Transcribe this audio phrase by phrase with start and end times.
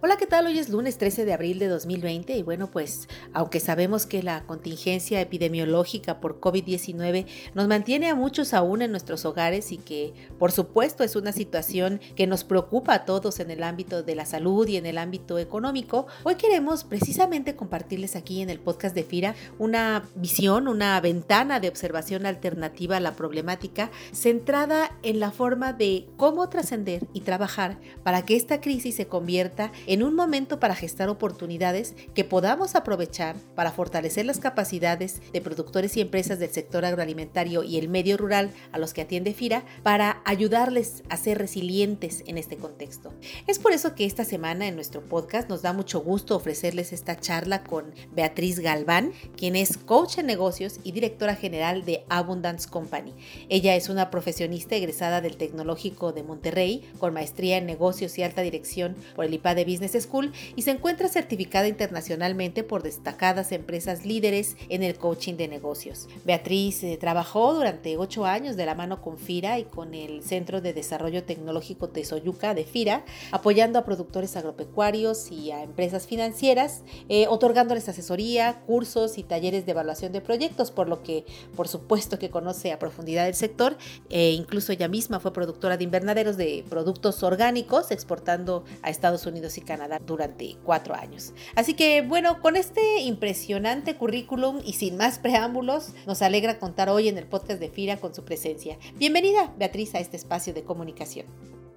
[0.00, 0.46] Hola, ¿qué tal?
[0.46, 4.44] Hoy es lunes 13 de abril de 2020 y bueno, pues aunque sabemos que la
[4.44, 10.52] contingencia epidemiológica por COVID-19 nos mantiene a muchos aún en nuestros hogares y que por
[10.52, 14.68] supuesto es una situación que nos preocupa a todos en el ámbito de la salud
[14.68, 19.34] y en el ámbito económico, hoy queremos precisamente compartirles aquí en el podcast de FIRA
[19.58, 26.06] una visión, una ventana de observación alternativa a la problemática centrada en la forma de
[26.16, 31.08] cómo trascender y trabajar para que esta crisis se convierta en un momento para gestar
[31.08, 37.62] oportunidades que podamos aprovechar para fortalecer las capacidades de productores y empresas del sector agroalimentario
[37.62, 42.36] y el medio rural a los que atiende FIRA para ayudarles a ser resilientes en
[42.36, 43.14] este contexto.
[43.46, 47.18] Es por eso que esta semana en nuestro podcast nos da mucho gusto ofrecerles esta
[47.18, 53.14] charla con Beatriz Galván, quien es coach en negocios y directora general de Abundance Company.
[53.48, 58.42] Ella es una profesionista egresada del Tecnológico de Monterrey con maestría en negocios y alta
[58.42, 64.04] dirección por el IPA de Business School y se encuentra certificada internacionalmente por destacadas empresas
[64.04, 66.08] líderes en el coaching de negocios.
[66.24, 70.60] Beatriz eh, trabajó durante ocho años de la mano con FIRA y con el Centro
[70.60, 77.26] de Desarrollo Tecnológico Tesoyuca de FIRA, apoyando a productores agropecuarios y a empresas financieras, eh,
[77.28, 81.24] otorgándoles asesoría, cursos y talleres de evaluación de proyectos, por lo que
[81.56, 83.76] por supuesto que conoce a profundidad el sector.
[84.10, 89.58] e incluso ella misma fue productora de invernaderos de productos orgánicos, exportando a Estados Unidos
[89.58, 91.34] y Canadá durante cuatro años.
[91.54, 97.08] Así que bueno, con este impresionante currículum y sin más preámbulos, nos alegra contar hoy
[97.08, 98.78] en el podcast de FIRA con su presencia.
[98.96, 101.26] Bienvenida, Beatriz, a este espacio de comunicación.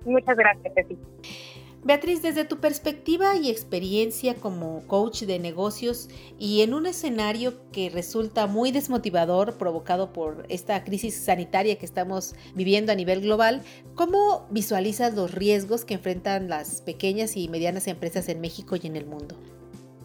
[0.05, 0.97] Muchas gracias, Ceci.
[1.83, 7.89] Beatriz, desde tu perspectiva y experiencia como coach de negocios y en un escenario que
[7.89, 13.63] resulta muy desmotivador provocado por esta crisis sanitaria que estamos viviendo a nivel global,
[13.95, 18.95] ¿cómo visualizas los riesgos que enfrentan las pequeñas y medianas empresas en México y en
[18.95, 19.35] el mundo?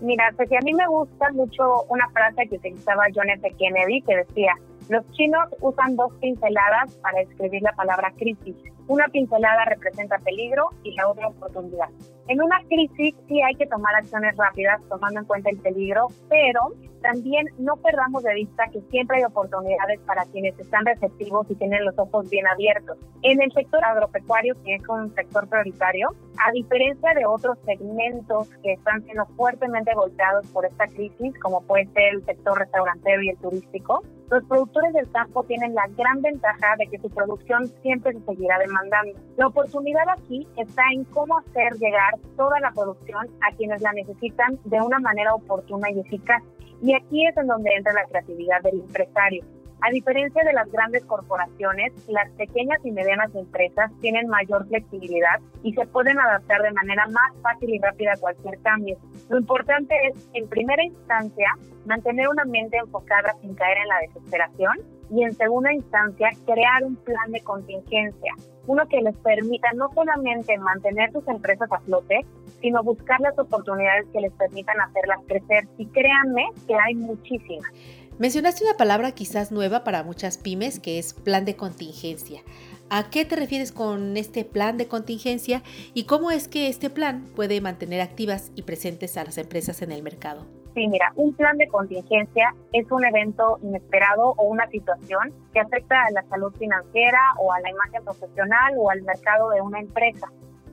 [0.00, 3.54] Mira, pues a mí me gusta mucho una frase que utilizaba John F.
[3.58, 4.54] Kennedy que decía,
[4.88, 8.56] los chinos usan dos pinceladas para escribir la palabra crisis
[8.88, 11.88] una pincelada representa peligro y la otra oportunidad.
[12.28, 16.72] En una crisis sí hay que tomar acciones rápidas tomando en cuenta el peligro, pero
[17.02, 21.84] también no perdamos de vista que siempre hay oportunidades para quienes están receptivos y tienen
[21.84, 22.96] los ojos bien abiertos.
[23.22, 26.08] En el sector agropecuario, que es un sector prioritario,
[26.38, 31.86] a diferencia de otros segmentos que están siendo fuertemente golpeados por esta crisis, como puede
[31.86, 36.74] ser el sector restaurantero y el turístico, los productores del campo tienen la gran ventaja
[36.78, 39.18] de que su producción siempre se seguirá demandando.
[39.36, 44.58] La oportunidad aquí está en cómo hacer llegar toda la producción a quienes la necesitan
[44.64, 46.42] de una manera oportuna y eficaz.
[46.82, 49.44] Y aquí es en donde entra la creatividad del empresario.
[49.82, 55.74] A diferencia de las grandes corporaciones, las pequeñas y medianas empresas tienen mayor flexibilidad y
[55.74, 58.96] se pueden adaptar de manera más fácil y rápida a cualquier cambio.
[59.28, 61.48] Lo importante es, en primera instancia,
[61.84, 64.76] mantener una mente enfocada sin caer en la desesperación
[65.10, 68.32] y en segunda instancia, crear un plan de contingencia,
[68.66, 72.24] uno que les permita no solamente mantener sus empresas a flote,
[72.60, 75.68] sino buscar las oportunidades que les permitan hacerlas crecer.
[75.76, 77.70] Y créanme que hay muchísimas.
[78.18, 82.40] Mencionaste una palabra quizás nueva para muchas pymes que es plan de contingencia.
[82.88, 85.62] ¿A qué te refieres con este plan de contingencia
[85.92, 89.92] y cómo es que este plan puede mantener activas y presentes a las empresas en
[89.92, 90.46] el mercado?
[90.72, 96.02] Sí, mira, un plan de contingencia es un evento inesperado o una situación que afecta
[96.02, 100.26] a la salud financiera o a la imagen profesional o al mercado de una empresa.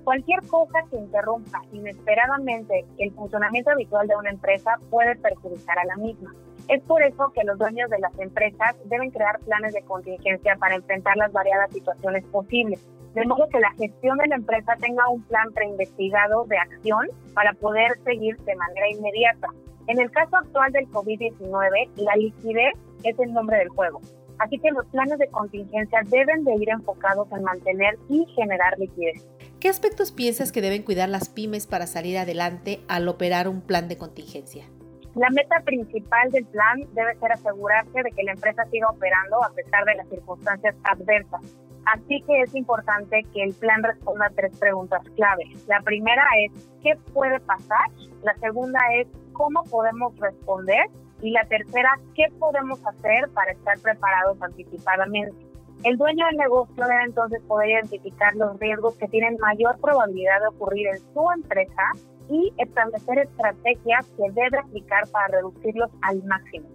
[0.06, 5.98] Cualquier cosa que interrumpa inesperadamente el funcionamiento habitual de una empresa puede perjudicar a la
[5.98, 6.34] misma.
[6.70, 10.76] Es por eso que los dueños de las empresas deben crear planes de contingencia para
[10.76, 12.80] enfrentar las variadas situaciones posibles,
[13.14, 17.54] de modo que la gestión de la empresa tenga un plan preinvestigado de acción para
[17.54, 19.48] poder seguir de manera inmediata.
[19.88, 22.74] En el caso actual del COVID-19, la liquidez
[23.04, 24.00] es el nombre del juego.
[24.40, 29.26] Así que los planes de contingencia deben de ir enfocados en mantener y generar liquidez.
[29.60, 33.88] ¿Qué aspectos piensas que deben cuidar las pymes para salir adelante al operar un plan
[33.88, 34.66] de contingencia?
[35.16, 39.52] La meta principal del plan debe ser asegurarse de que la empresa siga operando a
[39.54, 41.42] pesar de las circunstancias adversas.
[41.86, 45.44] Así que es importante que el plan responda a tres preguntas clave.
[45.68, 47.92] La primera es, ¿qué puede pasar?
[48.24, 50.88] La segunda es, ¿cómo podemos responder?
[51.22, 55.46] Y la tercera, ¿qué podemos hacer para estar preparados anticipadamente?
[55.84, 60.48] El dueño del negocio debe entonces poder identificar los riesgos que tienen mayor probabilidad de
[60.48, 61.84] ocurrir en su empresa
[62.30, 66.68] y establecer estrategias que debe aplicar para reducirlos al máximo.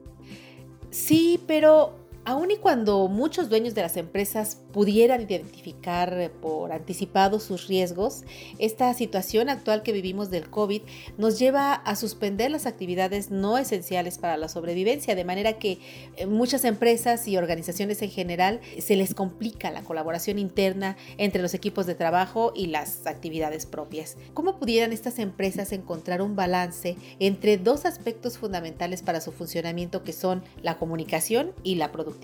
[0.90, 1.92] Sí, pero
[2.28, 8.22] Aun y cuando muchos dueños de las empresas pudieran identificar eh, por anticipado sus riesgos,
[8.58, 10.82] esta situación actual que vivimos del COVID
[11.16, 15.78] nos lleva a suspender las actividades no esenciales para la sobrevivencia, de manera que
[16.16, 21.54] eh, muchas empresas y organizaciones en general se les complica la colaboración interna entre los
[21.54, 24.19] equipos de trabajo y las actividades propias.
[24.34, 30.12] ¿Cómo pudieran estas empresas encontrar un balance entre dos aspectos fundamentales para su funcionamiento que
[30.12, 32.18] son la comunicación y la productividad?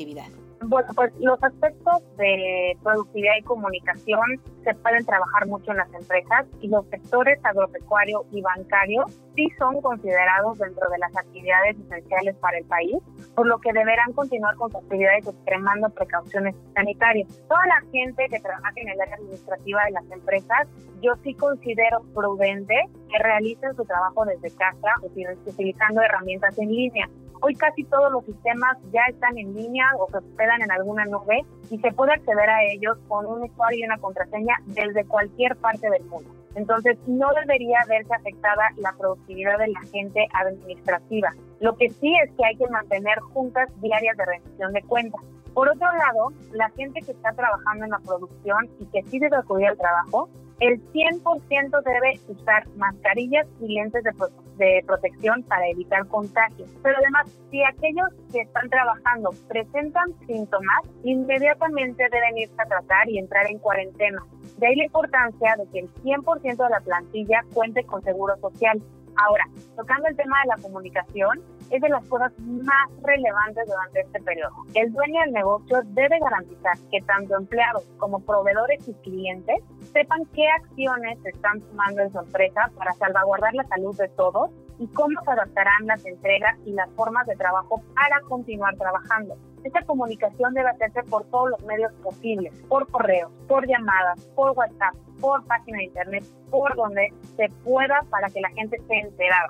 [0.67, 6.47] Bueno, pues los aspectos de productividad y comunicación se pueden trabajar mucho en las empresas
[6.61, 9.05] y los sectores agropecuario y bancario
[9.35, 12.97] sí son considerados dentro de las actividades esenciales para el país,
[13.35, 17.29] por lo que deberán continuar con sus actividades extremando precauciones sanitarias.
[17.47, 20.69] Toda la gente que trabaja en el área administrativa de las empresas,
[21.03, 22.75] yo sí considero prudente
[23.11, 27.09] que realicen su trabajo desde casa utilizando herramientas en línea.
[27.41, 31.45] Hoy casi todos los sistemas ya están en línea o se hospedan en alguna nube
[31.71, 35.91] y se puede acceder a ellos con un usuario y una contraseña desde cualquier parte
[35.91, 36.31] del mundo.
[36.55, 41.33] Entonces, no debería verse afectada la productividad de la gente administrativa.
[41.61, 45.21] Lo que sí es que hay que mantener juntas diarias de rendición de cuentas.
[45.53, 49.37] Por otro lado, la gente que está trabajando en la producción y que sí debe
[49.37, 50.29] acudir al trabajo,
[50.61, 54.13] el 100% debe usar mascarillas y lentes de,
[54.57, 56.69] de, protección para evitar contagios.
[56.83, 63.19] Pero además, si aquellos que están trabajando presentan síntomas, inmediatamente deben irse a tratar y
[63.19, 64.25] entrar en cuarentena.
[64.59, 68.81] De ahí la importancia de que el 100% de la plantilla cuente con seguro social.
[69.17, 69.45] Ahora,
[69.77, 71.41] tocando el tema de la comunicación,
[71.71, 74.55] es de las cosas más relevantes durante este periodo.
[74.75, 79.63] El dueño del negocio debe garantizar que tanto empleados como proveedores y clientes
[79.93, 84.51] sepan qué acciones se están tomando en su empresa para salvaguardar la salud de todos
[84.79, 89.37] y cómo se adaptarán las entregas y las formas de trabajo para continuar trabajando.
[89.63, 94.95] Esta comunicación debe hacerse por todos los medios posibles, por correo, por llamadas, por WhatsApp,
[95.21, 99.49] por página de internet, por donde se pueda para que la gente esté enterada.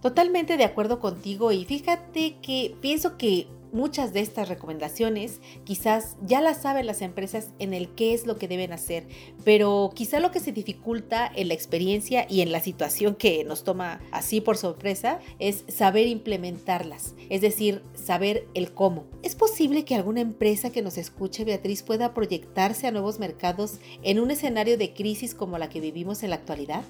[0.00, 6.40] Totalmente de acuerdo contigo y fíjate que pienso que muchas de estas recomendaciones quizás ya
[6.40, 9.06] las saben las empresas en el qué es lo que deben hacer,
[9.44, 13.64] pero quizá lo que se dificulta en la experiencia y en la situación que nos
[13.64, 19.06] toma así por sorpresa es saber implementarlas, es decir, saber el cómo.
[19.22, 24.20] ¿Es posible que alguna empresa que nos escuche, Beatriz, pueda proyectarse a nuevos mercados en
[24.20, 26.84] un escenario de crisis como la que vivimos en la actualidad?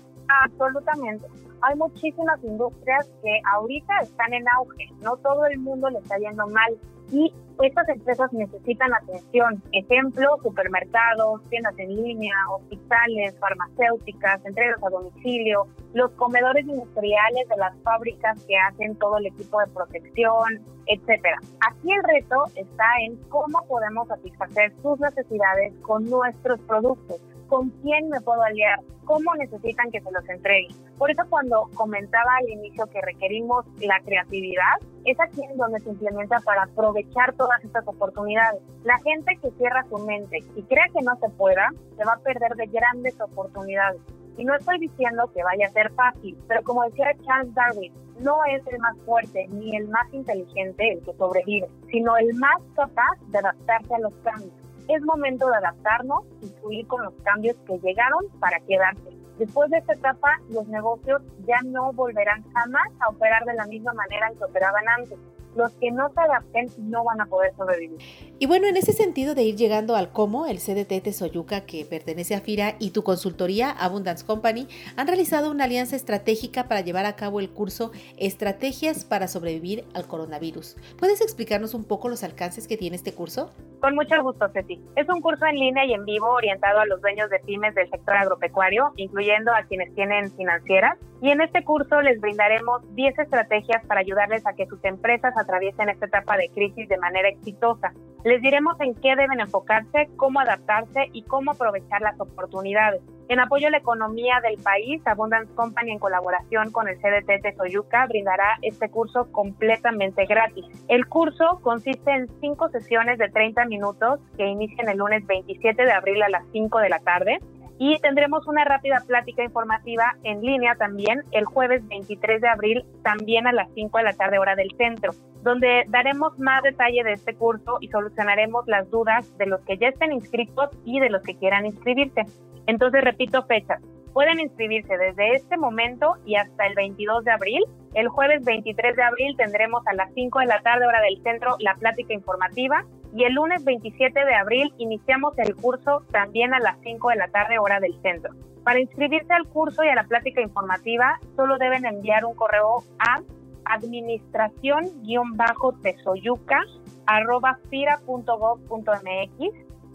[0.45, 1.27] Absolutamente.
[1.63, 6.47] Hay muchísimas industrias que ahorita están en auge, no todo el mundo le está yendo
[6.49, 6.79] mal
[7.11, 7.33] y
[7.63, 9.63] estas empresas necesitan atención.
[9.73, 17.77] Ejemplo, supermercados, tiendas en línea, hospitales, farmacéuticas, entregas a domicilio, los comedores industriales de las
[17.83, 21.39] fábricas que hacen todo el equipo de protección, etcétera.
[21.69, 28.09] Aquí el reto está en cómo podemos satisfacer sus necesidades con nuestros productos con quién
[28.09, 30.69] me puedo aliar, cómo necesitan que se los entregue.
[30.99, 35.91] Por eso cuando comentaba al inicio que requerimos la creatividad, es aquí en donde se
[35.91, 38.61] implementa para aprovechar todas estas oportunidades.
[38.85, 42.19] La gente que cierra su mente y crea que no se pueda, se va a
[42.19, 44.01] perder de grandes oportunidades.
[44.37, 48.45] Y no estoy diciendo que vaya a ser fácil, pero como decía Charles Darwin, no
[48.45, 53.19] es el más fuerte ni el más inteligente el que sobrevive, sino el más capaz
[53.29, 57.79] de adaptarse a los cambios es momento de adaptarnos y fluir con los cambios que
[57.79, 59.11] llegaron para quedarse.
[59.39, 63.93] Después de esta etapa, los negocios ya no volverán jamás a operar de la misma
[63.93, 65.19] manera en que operaban antes
[65.59, 67.99] los que no se adapten no van a poder sobrevivir.
[68.39, 72.35] Y bueno, en ese sentido de ir llegando al cómo, el CDT Tesoyuca, que pertenece
[72.35, 77.17] a FIRA, y tu consultoría Abundance Company han realizado una alianza estratégica para llevar a
[77.17, 80.77] cabo el curso Estrategias para sobrevivir al coronavirus.
[80.97, 83.51] ¿Puedes explicarnos un poco los alcances que tiene este curso?
[83.81, 84.81] Con mucho gusto, Ceci.
[84.97, 87.89] Es un curso en línea y en vivo orientado a los dueños de pymes del
[87.89, 90.99] sector agropecuario, incluyendo a quienes tienen financieras.
[91.23, 95.91] Y en este curso les brindaremos 10 estrategias para ayudarles a que sus empresas atraviesen
[95.91, 97.93] esta etapa de crisis de manera exitosa.
[98.25, 103.01] Les diremos en qué deben enfocarse, cómo adaptarse y cómo aprovechar las oportunidades.
[103.29, 107.55] En apoyo a la economía del país, Abundance Company, en colaboración con el CDT de
[107.57, 110.65] Soyuca, brindará este curso completamente gratis.
[110.89, 115.93] El curso consiste en cinco sesiones de 30 minutos que inician el lunes 27 de
[115.93, 117.39] abril a las 5 de la tarde
[117.79, 123.47] y tendremos una rápida plática informativa en línea también el jueves 23 de abril, también
[123.47, 127.35] a las 5 de la tarde hora del centro, donde daremos más detalle de este
[127.35, 131.37] curso y solucionaremos las dudas de los que ya estén inscritos y de los que
[131.37, 132.25] quieran inscribirse.
[132.67, 133.81] Entonces repito fechas.
[134.13, 137.65] Pueden inscribirse desde este momento y hasta el 22 de abril.
[137.95, 141.55] El jueves 23 de abril tendremos a las 5 de la tarde hora del centro
[141.61, 146.79] la plática informativa y el lunes 27 de abril iniciamos el curso también a las
[146.83, 148.33] 5 de la tarde hora del centro.
[148.65, 153.23] Para inscribirse al curso y a la plática informativa solo deben enviar un correo a
[153.65, 156.61] administración-tesoyuca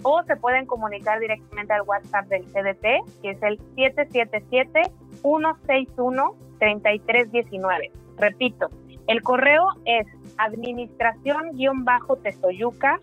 [0.04, 3.60] o se pueden comunicar directamente al WhatsApp del CDT, que es el
[5.22, 7.92] 777-161-3319.
[8.18, 8.70] Repito,
[9.08, 10.06] el correo es
[10.38, 13.00] administración-tesoyuca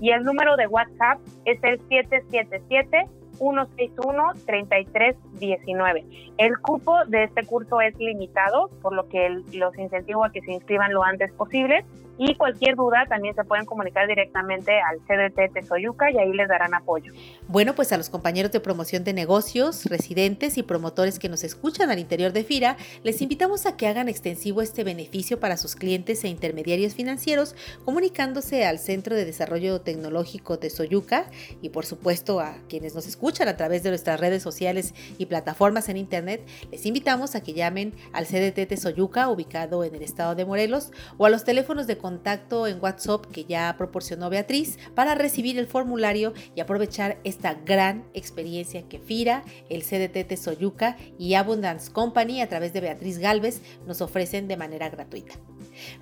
[0.00, 6.32] y el número de WhatsApp es el 777 161-3319.
[6.38, 10.50] El cupo de este curso es limitado, por lo que los incentivo a que se
[10.52, 11.84] inscriban lo antes posible.
[12.20, 16.74] Y cualquier duda también se pueden comunicar directamente al CDT Tesoyuca y ahí les darán
[16.74, 17.12] apoyo.
[17.46, 21.90] Bueno, pues a los compañeros de promoción de negocios, residentes y promotores que nos escuchan
[21.90, 26.24] al interior de FIRA, les invitamos a que hagan extensivo este beneficio para sus clientes
[26.24, 31.26] e intermediarios financieros, comunicándose al Centro de Desarrollo Tecnológico Tesoyuca
[31.62, 35.88] y por supuesto a quienes nos escuchan a través de nuestras redes sociales y plataformas
[35.88, 40.44] en internet, les invitamos a que llamen al CDT Soyuca, ubicado en el estado de
[40.44, 45.58] Morelos, o a los teléfonos de contacto en WhatsApp que ya proporcionó Beatriz para recibir
[45.58, 52.40] el formulario y aprovechar esta gran experiencia que FIRA, el CDT Soyuca y Abundance Company
[52.40, 55.34] a través de Beatriz Galvez nos ofrecen de manera gratuita.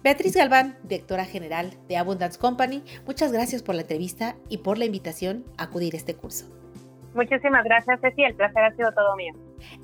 [0.02, 4.84] Beatriz Galván, directora general de Abundance Company, muchas gracias por la entrevista y por la
[4.84, 6.46] invitación a acudir a este curso.
[7.14, 8.22] Muchísimas gracias, Ceci.
[8.22, 9.32] El placer ha sido todo mío.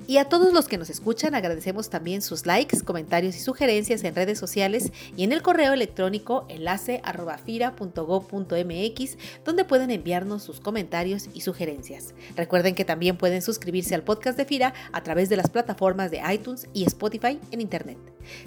[0.07, 4.15] Y a todos los que nos escuchan, agradecemos también sus likes, comentarios y sugerencias en
[4.15, 7.01] redes sociales y en el correo electrónico enlace
[9.45, 12.13] donde pueden enviarnos sus comentarios y sugerencias.
[12.35, 16.21] Recuerden que también pueden suscribirse al podcast de FIRA a través de las plataformas de
[16.31, 17.97] iTunes y Spotify en Internet.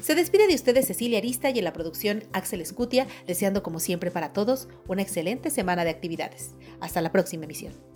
[0.01, 4.11] Se despide de ustedes Cecilia Arista y en la producción Axel Escutia, deseando como siempre
[4.11, 6.55] para todos una excelente semana de actividades.
[6.81, 7.96] Hasta la próxima emisión.